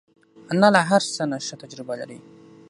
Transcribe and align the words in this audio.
انا 0.53 0.67
له 0.75 0.81
هر 0.89 1.01
څه 1.15 1.23
نه 1.31 1.37
ښه 1.45 1.55
تجربه 1.63 1.93
لري 2.01 2.19